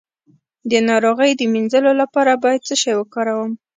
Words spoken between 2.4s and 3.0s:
باید څه شی